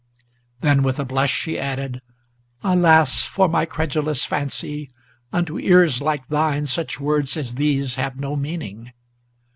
Then, 0.61 0.81
with 0.81 0.97
a 0.99 1.05
blush, 1.05 1.31
she 1.31 1.59
added, 1.59 2.01
"Alas 2.63 3.23
for 3.25 3.47
my 3.47 3.65
credulous 3.65 4.25
fancy! 4.25 4.89
Unto 5.31 5.59
ears 5.59 6.01
like 6.01 6.27
thine 6.27 6.65
such 6.65 6.99
words 6.99 7.37
as 7.37 7.53
these 7.53 7.93
have 8.01 8.19
no 8.19 8.35
meaning." 8.35 8.93